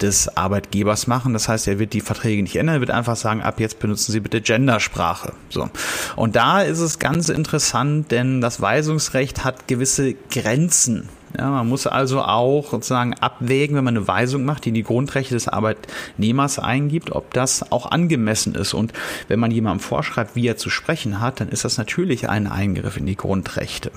des 0.00 0.36
Arbeitgebers 0.36 1.06
machen. 1.06 1.32
Das 1.32 1.48
heißt, 1.48 1.68
er 1.68 1.78
wird 1.78 1.92
die 1.92 2.00
Verträge 2.00 2.42
nicht 2.42 2.56
ändern. 2.56 2.78
Er 2.78 2.80
wird 2.80 2.90
einfach 2.90 3.14
sagen, 3.14 3.42
ab 3.42 3.60
jetzt 3.60 3.78
benutzen 3.78 4.10
Sie 4.10 4.18
bitte 4.18 4.40
Gendersprache. 4.40 5.34
So. 5.50 5.70
Und 6.16 6.34
da 6.34 6.62
ist 6.62 6.80
es 6.80 6.98
ganz 6.98 7.28
interessant, 7.28 8.10
denn 8.10 8.40
das 8.40 8.60
Weisungsrecht 8.60 9.44
hat 9.44 9.68
gewisse 9.68 10.14
Grenzen. 10.32 11.08
Ja, 11.38 11.50
man 11.50 11.68
muss 11.68 11.86
also 11.86 12.22
auch 12.22 12.70
sozusagen 12.70 13.14
abwägen, 13.14 13.76
wenn 13.76 13.84
man 13.84 13.96
eine 13.96 14.08
Weisung 14.08 14.44
macht, 14.44 14.64
die 14.64 14.72
die 14.72 14.82
Grundrechte 14.82 15.34
des 15.34 15.48
Arbeitnehmers 15.48 16.58
eingibt, 16.58 17.12
ob 17.12 17.34
das 17.34 17.70
auch 17.70 17.90
angemessen 17.90 18.54
ist. 18.54 18.72
Und 18.72 18.92
wenn 19.28 19.38
man 19.38 19.50
jemandem 19.50 19.80
vorschreibt, 19.80 20.34
wie 20.34 20.46
er 20.46 20.56
zu 20.56 20.70
sprechen 20.70 21.20
hat, 21.20 21.40
dann 21.40 21.48
ist 21.48 21.64
das 21.64 21.76
natürlich 21.76 22.28
ein 22.30 22.46
Eingriff 22.46 22.96
in 22.96 23.06
die 23.06 23.16
Grundrechte. 23.16 23.90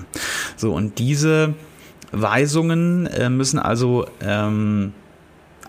So, 0.56 0.74
und 0.74 0.98
diese 0.98 1.54
Weisungen 2.12 3.06
äh, 3.06 3.30
müssen 3.30 3.58
also 3.58 4.06
ähm, 4.20 4.92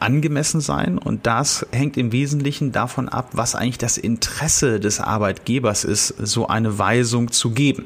angemessen 0.02 0.62
sein 0.62 0.98
und 0.98 1.28
das 1.28 1.66
hängt 1.72 1.98
im 1.98 2.12
Wesentlichen 2.12 2.72
davon 2.72 3.10
ab, 3.10 3.30
was 3.34 3.56
eigentlich 3.56 3.78
das 3.78 3.98
Interesse 3.98 4.80
des 4.80 5.00
Arbeitgebers 5.00 5.84
ist, 5.84 6.08
so 6.20 6.48
eine 6.48 6.80
Weisung 6.80 7.32
zu 7.32 7.52
geben. 7.52 7.86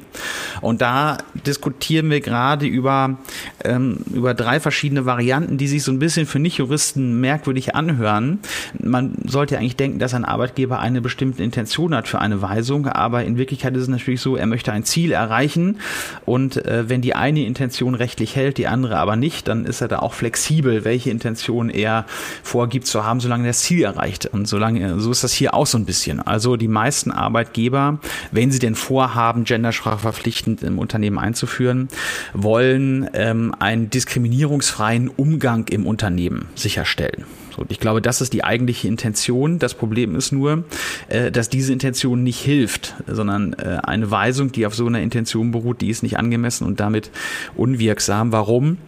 Und 0.60 0.80
da 0.80 1.18
diskutieren 1.46 2.10
wir 2.10 2.20
gerade 2.20 2.66
über, 2.66 3.18
ähm, 3.64 3.98
über 4.12 4.34
drei 4.34 4.60
verschiedene 4.60 5.06
Varianten, 5.06 5.58
die 5.58 5.68
sich 5.68 5.82
so 5.82 5.92
ein 5.92 5.98
bisschen 5.98 6.26
für 6.26 6.38
Nichtjuristen 6.38 7.20
merkwürdig 7.20 7.74
anhören. 7.74 8.38
Man 8.78 9.16
sollte 9.26 9.58
eigentlich 9.58 9.76
denken, 9.76 9.98
dass 9.98 10.14
ein 10.14 10.24
Arbeitgeber 10.24 10.80
eine 10.80 11.00
bestimmte 11.00 11.42
Intention 11.42 11.94
hat 11.94 12.08
für 12.08 12.20
eine 12.20 12.40
Weisung, 12.42 12.86
aber 12.86 13.24
in 13.24 13.36
Wirklichkeit 13.36 13.74
ist 13.76 13.82
es 13.82 13.88
natürlich 13.88 14.20
so, 14.20 14.36
er 14.36 14.46
möchte 14.46 14.72
ein 14.72 14.84
Ziel 14.84 15.12
erreichen 15.12 15.78
und 16.24 16.64
äh, 16.64 16.88
wenn 16.88 17.02
die 17.02 17.14
eine 17.14 17.44
Intention 17.44 17.94
rechtlich 17.94 18.36
hält, 18.36 18.58
die 18.58 18.66
andere 18.66 18.96
aber 18.96 19.16
nicht, 19.16 19.48
dann 19.48 19.66
ist 19.66 19.80
er 19.80 19.88
da 19.88 19.98
auch 19.98 20.14
flexibel, 20.14 20.84
welche 20.84 21.10
Intention 21.10 21.68
er 21.68 22.05
vorgibt 22.42 22.86
zu 22.86 23.04
haben, 23.04 23.20
solange 23.20 23.46
das 23.46 23.60
Ziel 23.60 23.82
erreicht. 23.82 24.26
Und 24.26 24.46
solange, 24.46 25.00
so 25.00 25.10
ist 25.10 25.24
das 25.24 25.32
hier 25.32 25.54
auch 25.54 25.66
so 25.66 25.78
ein 25.78 25.84
bisschen. 25.84 26.20
Also 26.20 26.56
die 26.56 26.68
meisten 26.68 27.10
Arbeitgeber, 27.10 27.98
wenn 28.30 28.50
sie 28.50 28.58
denn 28.58 28.74
vorhaben, 28.74 29.44
Gendersprache 29.44 29.98
verpflichtend 29.98 30.62
im 30.62 30.78
Unternehmen 30.78 31.18
einzuführen, 31.18 31.88
wollen 32.34 33.08
ähm, 33.14 33.54
einen 33.58 33.90
diskriminierungsfreien 33.90 35.08
Umgang 35.08 35.66
im 35.68 35.86
Unternehmen 35.86 36.46
sicherstellen. 36.54 37.24
Ich 37.68 37.80
glaube, 37.80 38.02
das 38.02 38.20
ist 38.20 38.32
die 38.32 38.44
eigentliche 38.44 38.88
Intention. 38.88 39.58
Das 39.58 39.74
Problem 39.74 40.14
ist 40.14 40.32
nur, 40.32 40.64
äh, 41.08 41.30
dass 41.30 41.48
diese 41.48 41.72
Intention 41.72 42.22
nicht 42.22 42.40
hilft, 42.40 42.94
sondern 43.06 43.54
äh, 43.54 43.78
eine 43.82 44.10
Weisung, 44.10 44.52
die 44.52 44.66
auf 44.66 44.74
so 44.74 44.86
einer 44.86 45.00
Intention 45.00 45.50
beruht, 45.52 45.80
die 45.80 45.88
ist 45.88 46.02
nicht 46.02 46.18
angemessen 46.18 46.66
und 46.66 46.80
damit 46.80 47.10
unwirksam. 47.54 48.32
Warum? 48.32 48.78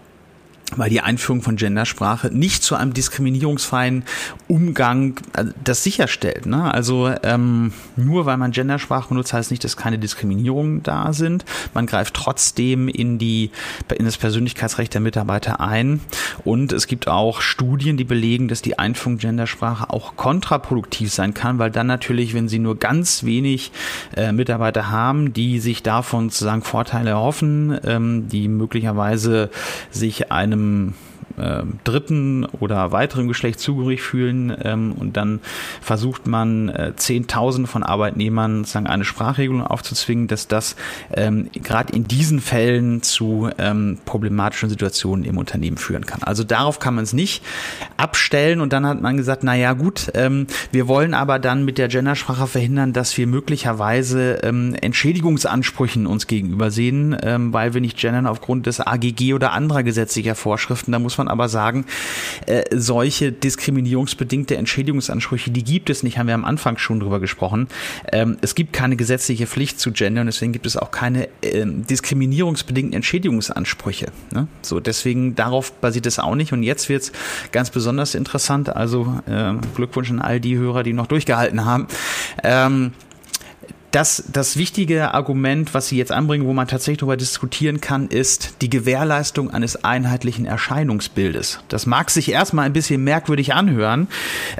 Weil 0.76 0.90
die 0.90 1.00
Einführung 1.00 1.42
von 1.42 1.56
Gendersprache 1.56 2.28
nicht 2.28 2.62
zu 2.62 2.74
einem 2.74 2.92
diskriminierungsfreien 2.92 4.04
Umgang 4.48 5.18
äh, 5.32 5.46
das 5.64 5.82
sicherstellt. 5.82 6.46
Ne? 6.46 6.72
Also 6.72 7.10
ähm, 7.22 7.72
nur 7.96 8.26
weil 8.26 8.36
man 8.36 8.50
Gendersprache 8.50 9.08
benutzt, 9.08 9.32
heißt 9.32 9.50
nicht, 9.50 9.64
dass 9.64 9.76
keine 9.76 9.98
Diskriminierungen 9.98 10.82
da 10.82 11.12
sind. 11.12 11.44
Man 11.74 11.86
greift 11.86 12.14
trotzdem 12.14 12.88
in 12.88 13.18
die 13.18 13.50
in 13.96 14.04
das 14.04 14.18
Persönlichkeitsrecht 14.18 14.92
der 14.92 15.00
Mitarbeiter 15.00 15.60
ein. 15.60 16.00
Und 16.44 16.72
es 16.72 16.86
gibt 16.86 17.08
auch 17.08 17.40
Studien, 17.40 17.96
die 17.96 18.04
belegen, 18.04 18.48
dass 18.48 18.62
die 18.62 18.78
Einführung 18.78 19.18
Gendersprache 19.18 19.90
auch 19.90 20.16
kontraproduktiv 20.16 21.12
sein 21.12 21.32
kann, 21.34 21.58
weil 21.58 21.70
dann 21.70 21.86
natürlich, 21.86 22.34
wenn 22.34 22.48
sie 22.48 22.58
nur 22.58 22.76
ganz 22.76 23.24
wenig 23.24 23.72
äh, 24.16 24.32
Mitarbeiter 24.32 24.90
haben, 24.90 25.32
die 25.32 25.60
sich 25.60 25.82
davon 25.82 26.28
sozusagen 26.28 26.62
Vorteile 26.62 27.10
erhoffen, 27.10 27.78
ähm, 27.84 28.28
die 28.28 28.48
möglicherweise 28.48 29.50
sich 29.90 30.30
einem 30.30 30.57
einem 30.58 30.94
äh, 31.38 31.62
dritten 31.84 32.44
oder 32.44 32.92
weiteren 32.92 33.28
Geschlecht 33.28 33.60
zugehörig 33.60 34.02
fühlen 34.02 34.56
ähm, 34.62 34.92
und 34.92 35.16
dann 35.16 35.40
versucht 35.80 36.26
man 36.26 36.68
äh, 36.68 36.92
Zehntausende 36.96 37.68
von 37.68 37.82
Arbeitnehmern 37.82 38.58
sozusagen 38.58 38.86
eine 38.86 39.04
Sprachregelung 39.04 39.66
aufzuzwingen, 39.66 40.26
dass 40.28 40.48
das 40.48 40.76
ähm, 41.12 41.50
gerade 41.52 41.92
in 41.92 42.08
diesen 42.08 42.40
Fällen 42.40 43.02
zu 43.02 43.50
ähm, 43.58 43.98
problematischen 44.04 44.68
Situationen 44.68 45.24
im 45.24 45.38
Unternehmen 45.38 45.76
führen 45.76 46.06
kann. 46.06 46.22
Also 46.22 46.44
darauf 46.44 46.78
kann 46.78 46.94
man 46.94 47.04
es 47.04 47.12
nicht 47.12 47.42
abstellen 47.96 48.60
und 48.60 48.72
dann 48.72 48.86
hat 48.86 49.00
man 49.00 49.16
gesagt, 49.16 49.42
na 49.42 49.54
ja 49.54 49.72
gut, 49.72 50.10
ähm, 50.14 50.46
wir 50.72 50.88
wollen 50.88 51.14
aber 51.14 51.38
dann 51.38 51.64
mit 51.64 51.78
der 51.78 51.88
Gendersprache 51.88 52.46
verhindern, 52.46 52.92
dass 52.92 53.16
wir 53.16 53.26
möglicherweise 53.26 54.40
ähm, 54.42 54.74
Entschädigungsansprüchen 54.80 56.06
uns 56.06 56.26
gegenüber 56.26 56.70
sehen, 56.70 57.16
ähm, 57.22 57.52
weil 57.52 57.74
wir 57.74 57.80
nicht 57.80 57.98
gendern 57.98 58.26
aufgrund 58.26 58.66
des 58.66 58.80
AGG 58.80 59.34
oder 59.34 59.52
anderer 59.52 59.82
gesetzlicher 59.82 60.34
Vorschriften. 60.34 60.92
Da 60.92 60.98
muss 60.98 61.07
man 61.16 61.28
aber 61.28 61.48
sagen, 61.48 61.86
äh, 62.46 62.64
solche 62.74 63.32
diskriminierungsbedingte 63.32 64.56
Entschädigungsansprüche, 64.56 65.50
die 65.50 65.64
gibt 65.64 65.88
es 65.88 66.02
nicht, 66.02 66.18
haben 66.18 66.26
wir 66.26 66.34
am 66.34 66.44
Anfang 66.44 66.76
schon 66.76 67.00
drüber 67.00 67.20
gesprochen. 67.20 67.68
Ähm, 68.12 68.36
es 68.42 68.54
gibt 68.54 68.72
keine 68.72 68.96
gesetzliche 68.96 69.46
Pflicht 69.46 69.80
zu 69.80 69.92
gendern, 69.92 70.26
deswegen 70.26 70.52
gibt 70.52 70.66
es 70.66 70.76
auch 70.76 70.90
keine 70.90 71.28
äh, 71.40 71.64
diskriminierungsbedingten 71.64 72.92
Entschädigungsansprüche. 72.94 74.08
Ne? 74.32 74.48
So, 74.62 74.80
deswegen 74.80 75.34
darauf 75.34 75.72
basiert 75.72 76.06
es 76.06 76.18
auch 76.18 76.34
nicht. 76.34 76.52
Und 76.52 76.62
jetzt 76.62 76.88
wird 76.88 77.02
es 77.02 77.12
ganz 77.52 77.70
besonders 77.70 78.14
interessant. 78.14 78.74
Also 78.74 79.20
äh, 79.26 79.54
Glückwunsch 79.74 80.10
an 80.10 80.20
all 80.20 80.40
die 80.40 80.56
Hörer, 80.56 80.82
die 80.82 80.92
noch 80.92 81.06
durchgehalten 81.06 81.64
haben. 81.64 81.86
Ähm, 82.42 82.92
das, 83.90 84.24
das 84.32 84.56
wichtige 84.56 85.14
Argument, 85.14 85.72
was 85.72 85.88
Sie 85.88 85.96
jetzt 85.96 86.12
anbringen, 86.12 86.46
wo 86.46 86.52
man 86.52 86.68
tatsächlich 86.68 86.98
darüber 86.98 87.16
diskutieren 87.16 87.80
kann, 87.80 88.08
ist 88.08 88.54
die 88.60 88.68
Gewährleistung 88.68 89.50
eines 89.50 89.82
einheitlichen 89.84 90.44
Erscheinungsbildes. 90.44 91.60
Das 91.68 91.86
mag 91.86 92.10
sich 92.10 92.30
erstmal 92.30 92.66
ein 92.66 92.72
bisschen 92.72 93.02
merkwürdig 93.02 93.54
anhören, 93.54 94.08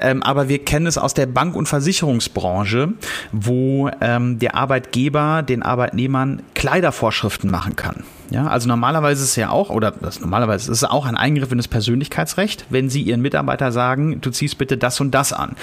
ähm, 0.00 0.22
aber 0.22 0.48
wir 0.48 0.64
kennen 0.64 0.86
es 0.86 0.96
aus 0.96 1.14
der 1.14 1.26
Bank- 1.26 1.56
und 1.56 1.66
Versicherungsbranche, 1.66 2.94
wo 3.32 3.90
ähm, 4.00 4.38
der 4.38 4.54
Arbeitgeber 4.54 5.42
den 5.42 5.62
Arbeitnehmern 5.62 6.42
Kleidervorschriften 6.54 7.50
machen 7.50 7.76
kann. 7.76 8.04
Ja, 8.30 8.46
also 8.46 8.68
normalerweise 8.68 9.22
ist 9.22 9.30
es 9.30 9.36
ja 9.36 9.48
auch, 9.50 9.70
oder 9.70 9.90
das 9.90 10.20
normalerweise 10.20 10.70
ist 10.70 10.78
es 10.78 10.84
auch 10.84 11.06
ein 11.06 11.16
Eingriff 11.16 11.50
in 11.50 11.56
das 11.56 11.68
Persönlichkeitsrecht, 11.68 12.66
wenn 12.68 12.90
Sie 12.90 13.00
Ihren 13.00 13.22
Mitarbeiter 13.22 13.72
sagen, 13.72 14.20
du 14.20 14.30
ziehst 14.30 14.58
bitte 14.58 14.76
das 14.76 15.00
und 15.00 15.12
das 15.12 15.32
an. 15.32 15.56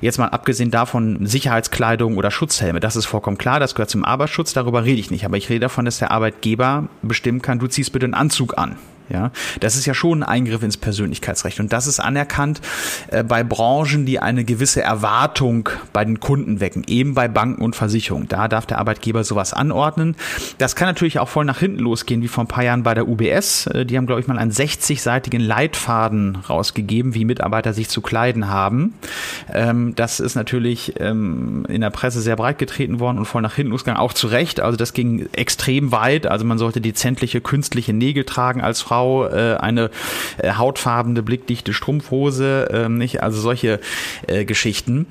Jetzt 0.00 0.18
mal 0.18 0.28
abgesehen 0.28 0.70
davon 0.70 1.26
Sicherheitskleidung 1.26 2.16
oder 2.16 2.30
Schutzhelme, 2.30 2.78
das 2.78 2.94
ist 2.94 3.06
vollkommen 3.06 3.38
klar, 3.38 3.58
das 3.58 3.74
gehört 3.74 3.90
zum 3.90 4.04
Arbeitsschutz, 4.04 4.52
darüber 4.52 4.84
rede 4.84 5.00
ich 5.00 5.10
nicht. 5.10 5.24
Aber 5.24 5.36
ich 5.36 5.48
rede 5.48 5.60
davon, 5.60 5.84
dass 5.84 5.98
der 5.98 6.12
Arbeitgeber 6.12 6.88
bestimmen 7.02 7.42
kann, 7.42 7.58
du 7.58 7.66
ziehst 7.66 7.92
bitte 7.92 8.04
einen 8.04 8.14
Anzug 8.14 8.56
an. 8.56 8.76
Ja, 9.12 9.30
das 9.60 9.76
ist 9.76 9.84
ja 9.84 9.92
schon 9.92 10.22
ein 10.22 10.28
Eingriff 10.28 10.62
ins 10.62 10.78
Persönlichkeitsrecht 10.78 11.60
und 11.60 11.72
das 11.72 11.86
ist 11.86 12.00
anerkannt 12.00 12.62
äh, 13.08 13.22
bei 13.22 13.44
Branchen, 13.44 14.06
die 14.06 14.20
eine 14.20 14.44
gewisse 14.44 14.82
Erwartung 14.82 15.68
bei 15.92 16.04
den 16.04 16.18
Kunden 16.18 16.60
wecken, 16.60 16.82
eben 16.86 17.12
bei 17.12 17.28
Banken 17.28 17.60
und 17.60 17.76
Versicherungen. 17.76 18.28
Da 18.28 18.48
darf 18.48 18.64
der 18.64 18.78
Arbeitgeber 18.78 19.22
sowas 19.22 19.52
anordnen. 19.52 20.16
Das 20.56 20.76
kann 20.76 20.88
natürlich 20.88 21.18
auch 21.18 21.28
voll 21.28 21.44
nach 21.44 21.58
hinten 21.58 21.80
losgehen, 21.80 22.22
wie 22.22 22.28
vor 22.28 22.44
ein 22.44 22.48
paar 22.48 22.64
Jahren 22.64 22.84
bei 22.84 22.94
der 22.94 23.06
UBS. 23.06 23.66
Äh, 23.66 23.84
die 23.84 23.98
haben, 23.98 24.06
glaube 24.06 24.22
ich, 24.22 24.28
mal 24.28 24.38
einen 24.38 24.50
60-seitigen 24.50 25.40
Leitfaden 25.40 26.36
rausgegeben, 26.48 27.14
wie 27.14 27.26
Mitarbeiter 27.26 27.74
sich 27.74 27.90
zu 27.90 28.00
kleiden 28.00 28.48
haben. 28.48 28.94
Ähm, 29.52 29.94
das 29.94 30.20
ist 30.20 30.36
natürlich 30.36 30.94
ähm, 31.00 31.66
in 31.68 31.82
der 31.82 31.90
Presse 31.90 32.22
sehr 32.22 32.36
breit 32.36 32.58
getreten 32.58 32.98
worden 32.98 33.18
und 33.18 33.26
voll 33.26 33.42
nach 33.42 33.54
hinten 33.54 33.72
losgegangen, 33.72 34.00
auch 34.00 34.14
zu 34.14 34.28
Recht. 34.28 34.60
Also 34.60 34.78
das 34.78 34.94
ging 34.94 35.28
extrem 35.32 35.92
weit. 35.92 36.26
Also 36.26 36.46
man 36.46 36.56
sollte 36.56 36.80
dezentliche 36.80 37.42
künstliche 37.42 37.92
Nägel 37.92 38.24
tragen 38.24 38.62
als 38.62 38.80
Frau, 38.80 39.01
äh, 39.02 39.56
eine 39.56 39.90
äh, 40.38 40.52
hautfarbene, 40.52 41.22
blickdichte 41.22 41.72
Strumpfhose, 41.72 42.68
äh, 42.70 42.88
nicht? 42.88 43.22
Also 43.22 43.40
solche 43.40 43.80
äh, 44.26 44.44
Geschichten. 44.44 45.06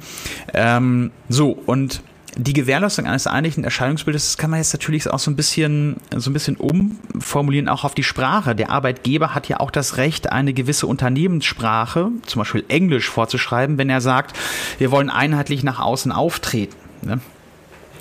Ähm, 0.53 1.11
so, 1.29 1.51
und 1.65 2.01
die 2.37 2.53
Gewährleistung 2.53 3.05
eines 3.05 3.27
einheitlichen 3.27 3.63
Erscheinungsbildes, 3.63 4.29
das 4.29 4.37
kann 4.37 4.49
man 4.49 4.59
jetzt 4.59 4.73
natürlich 4.73 5.09
auch 5.09 5.19
so 5.19 5.29
ein 5.29 5.35
bisschen, 5.35 5.97
so 6.15 6.29
ein 6.29 6.33
bisschen 6.33 6.55
umformulieren, 6.55 7.67
auch 7.67 7.83
auf 7.83 7.93
die 7.93 8.03
Sprache. 8.03 8.55
Der 8.55 8.69
Arbeitgeber 8.69 9.35
hat 9.35 9.49
ja 9.49 9.59
auch 9.59 9.71
das 9.71 9.97
Recht, 9.97 10.31
eine 10.31 10.53
gewisse 10.53 10.87
Unternehmenssprache, 10.87 12.09
zum 12.25 12.39
Beispiel 12.39 12.63
Englisch 12.69 13.09
vorzuschreiben, 13.09 13.77
wenn 13.77 13.89
er 13.89 14.01
sagt, 14.01 14.37
wir 14.77 14.91
wollen 14.91 15.09
einheitlich 15.09 15.63
nach 15.63 15.79
außen 15.79 16.11
auftreten. 16.11 16.75
Ne? 17.01 17.19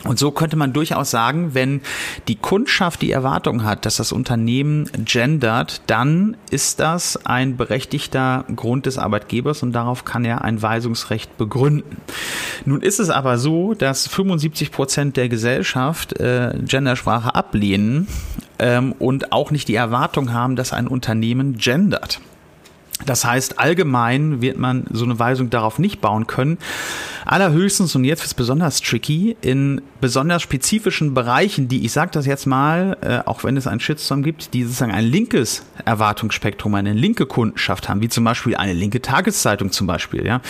Und 0.05 0.19
so 0.19 0.31
könnte 0.31 0.57
man 0.57 0.73
durchaus 0.73 1.11
sagen, 1.11 1.55
wenn 1.55 1.83
die 2.27 2.37
Kundschaft 2.37 3.03
die 3.03 3.11
Erwartung 3.11 3.65
hat, 3.65 3.85
dass 3.85 3.97
das 3.97 4.13
Unternehmen 4.13 4.91
gendert, 5.05 5.83
dann 5.87 6.37
ist 6.51 6.81
das 6.81 7.27
ein 7.27 7.57
berechtigter 7.57 8.45
Grund 8.55 8.87
des 8.87 8.99
Arbeitgebers 8.99 9.63
und 9.63 9.73
darauf 9.73 10.05
kann 10.05 10.25
er 10.25 10.43
ein 10.43 10.63
Weisungsrecht 10.63 11.37
begründen. 11.37 11.99
Nun 12.65 12.81
ist 12.81 12.99
es 12.99 13.11
aber 13.11 13.39
so, 13.39 13.75
dass 13.75 14.07
75 14.07 14.73
Prozent 14.73 15.17
der 15.17 15.29
Gesellschaft 15.29 16.19
äh, 16.19 16.55
Gendersprache 16.65 17.35
ablehnen 17.35 18.09
ähm, 18.59 18.93
und 18.99 19.33
auch 19.33 19.51
nicht 19.51 19.69
die 19.69 19.75
Erwartung 19.75 20.33
haben, 20.33 20.57
dass 20.57 20.73
ein 20.73 20.89
Unternehmen 20.89 21.59
gendert. 21.59 22.21
Das 23.07 23.25
heißt, 23.25 23.59
allgemein 23.59 24.41
wird 24.41 24.59
man 24.59 24.85
so 24.91 25.05
eine 25.05 25.19
Weisung 25.19 25.51
darauf 25.51 25.79
nicht 25.79 26.01
bauen 26.01 26.27
können. 26.27 26.59
Allerhöchstens, 27.25 27.95
und 27.95 28.05
jetzt 28.05 28.25
es 28.25 28.35
besonders 28.35 28.81
tricky, 28.81 29.37
in 29.41 29.83
besonders 30.01 30.43
spezifischen 30.43 31.15
Bereichen, 31.15 31.69
die, 31.69 31.85
ich 31.85 31.93
sage 31.93 32.11
das 32.13 32.27
jetzt 32.27 32.47
mal, 32.47 32.97
äh, 33.03 33.19
auch 33.27 33.45
wenn 33.45 33.57
es 33.57 33.67
einen 33.67 33.81
Shitstorm 33.81 34.23
gibt, 34.23 34.55
die 34.55 34.65
sozusagen 34.65 34.93
ein 34.93 35.05
linkes 35.05 35.63
Erwartungsspektrum, 35.85 36.75
eine 36.75 36.93
linke 36.93 37.27
Kundenschaft 37.27 37.89
haben, 37.89 38.01
wie 38.01 38.09
zum 38.09 38.25
Beispiel 38.25 38.57
eine 38.57 38.73
linke 38.73 39.01
Tageszeitung 39.01 39.71
zum 39.71 39.87
Beispiel. 39.87 40.27
Ja, 40.27 40.41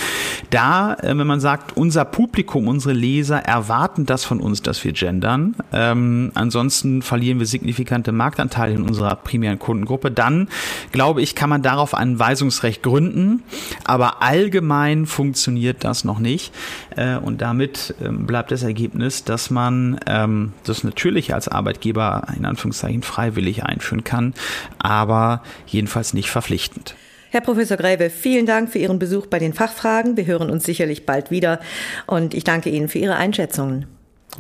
Da, 0.50 0.95
äh, 0.95 1.16
wenn 1.16 1.26
man 1.26 1.40
sagt, 1.40 1.76
unser 1.76 2.04
Publikum, 2.04 2.69
unsere 2.69 2.95
Leser 2.95 3.40
erwarten 3.40 4.07
das 4.07 4.25
von 4.25 4.40
uns, 4.40 4.62
dass 4.62 4.83
wir 4.85 4.92
gendern, 4.92 5.54
ähm, 5.73 6.30
ansonsten 6.35 7.02
verlieren 7.02 7.38
wir 7.38 7.47
signifikante 7.47 8.12
Marktanteile 8.12 8.75
in 8.75 8.83
unserer 8.83 9.16
primären 9.16 9.59
Kundengruppe, 9.59 10.11
dann, 10.11 10.49
glaube 10.92 11.23
ich, 11.23 11.35
kann 11.35 11.50
man 11.50 11.62
darauf 11.62 11.95
einen 11.95 12.19
Weisungsrecht 12.19 12.39
Weisungsrecht 12.40 12.82
gründen, 12.82 13.42
aber 13.85 14.23
allgemein 14.23 15.04
funktioniert 15.04 15.85
das 15.85 16.04
noch 16.04 16.18
nicht. 16.18 16.54
Äh, 16.97 17.16
und 17.16 17.42
damit 17.42 17.94
ähm, 18.02 18.26
bleibt 18.26 18.50
das 18.50 18.62
Ergebnis, 18.62 19.25
dass 19.25 19.50
man 19.50 20.00
ähm, 20.06 20.54
das 20.64 20.82
natürlich 20.82 21.35
als 21.35 21.49
Arbeitgeber 21.49 22.26
in 22.37 22.47
Anführungszeichen 22.47 23.02
freiwillig 23.02 23.64
einführen 23.64 24.04
kann, 24.04 24.32
aber 24.78 25.42
jedenfalls 25.66 26.14
nicht 26.14 26.30
verpflichtend. 26.30 26.94
Herr 27.28 27.42
Professor 27.42 27.76
Gräbe, 27.76 28.09
vielen 28.09 28.47
Dank 28.47 28.70
für 28.70 28.78
Ihren 28.78 28.99
Besuch 28.99 29.26
bei 29.26 29.38
den 29.38 29.52
Fachfragen. 29.52 30.16
Wir 30.16 30.25
hören 30.25 30.50
uns 30.50 30.64
sicherlich 30.64 31.04
bald 31.04 31.30
wieder 31.30 31.61
und 32.06 32.32
ich 32.32 32.44
danke 32.44 32.70
Ihnen 32.70 32.88
für 32.88 32.99
Ihre 32.99 33.16
Einschätzungen. 33.16 33.87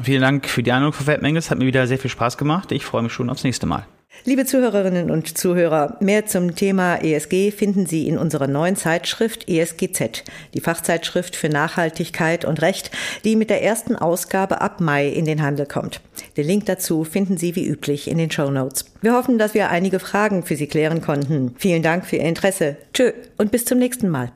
Vielen 0.02 0.22
Dank 0.22 0.48
für 0.48 0.62
die 0.62 0.72
Einladung, 0.72 0.94
Frau 0.94 1.04
Feldmenges. 1.04 1.50
Hat 1.50 1.58
mir 1.58 1.66
wieder 1.66 1.86
sehr 1.86 1.98
viel 1.98 2.10
Spaß 2.10 2.38
gemacht. 2.38 2.72
Ich 2.72 2.86
freue 2.86 3.02
mich 3.02 3.12
schon 3.12 3.28
aufs 3.28 3.44
nächste 3.44 3.66
Mal. 3.66 3.86
Liebe 4.24 4.44
Zuhörerinnen 4.44 5.10
und 5.10 5.38
Zuhörer, 5.38 5.96
mehr 6.00 6.26
zum 6.26 6.54
Thema 6.54 6.96
ESG 6.96 7.50
finden 7.52 7.86
Sie 7.86 8.06
in 8.06 8.18
unserer 8.18 8.48
neuen 8.48 8.76
Zeitschrift 8.76 9.48
ESGZ, 9.48 10.24
die 10.52 10.60
Fachzeitschrift 10.60 11.36
für 11.36 11.48
Nachhaltigkeit 11.48 12.44
und 12.44 12.60
Recht, 12.60 12.90
die 13.24 13.34
mit 13.34 13.48
der 13.48 13.62
ersten 13.62 13.96
Ausgabe 13.96 14.60
ab 14.60 14.80
Mai 14.80 15.08
in 15.08 15.24
den 15.24 15.40
Handel 15.42 15.64
kommt. 15.64 16.02
Den 16.36 16.46
Link 16.46 16.66
dazu 16.66 17.04
finden 17.04 17.38
Sie 17.38 17.56
wie 17.56 17.66
üblich 17.66 18.10
in 18.10 18.18
den 18.18 18.30
Show 18.30 18.50
Notes. 18.50 18.84
Wir 19.00 19.14
hoffen, 19.14 19.38
dass 19.38 19.54
wir 19.54 19.70
einige 19.70 20.00
Fragen 20.00 20.42
für 20.42 20.56
Sie 20.56 20.66
klären 20.66 21.00
konnten. 21.00 21.54
Vielen 21.56 21.82
Dank 21.82 22.04
für 22.04 22.16
Ihr 22.16 22.24
Interesse. 22.24 22.76
Tschö 22.92 23.12
und 23.38 23.50
bis 23.50 23.64
zum 23.64 23.78
nächsten 23.78 24.10
Mal. 24.10 24.32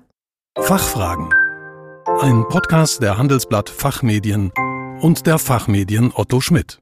Fachfragen. 0.58 1.28
Ein 2.20 2.44
Podcast 2.48 3.02
der 3.02 3.18
Handelsblatt 3.18 3.68
Fachmedien 3.68 4.50
und 5.00 5.26
der 5.26 5.38
Fachmedien 5.38 6.10
Otto 6.14 6.40
Schmidt. 6.40 6.78